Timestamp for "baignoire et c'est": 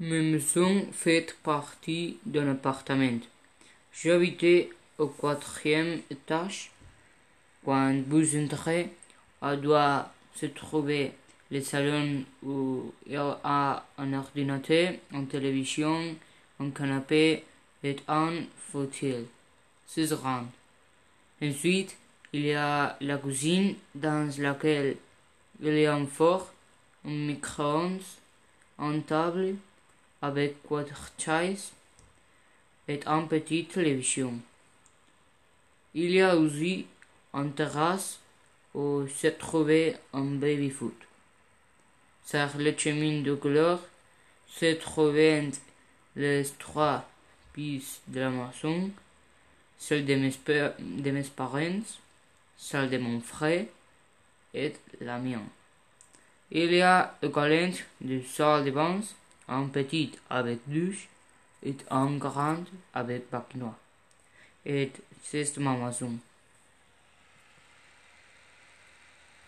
63.30-65.56